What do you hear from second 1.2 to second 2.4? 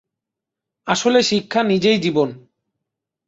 শিক্ষা নিজেই জীবন।